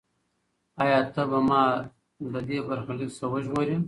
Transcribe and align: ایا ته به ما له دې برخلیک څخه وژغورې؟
ایا 0.81 0.99
ته 1.13 1.21
به 1.29 1.39
ما 1.49 1.61
له 2.31 2.39
دې 2.47 2.57
برخلیک 2.67 3.09
څخه 3.17 3.27
وژغورې؟ 3.31 3.75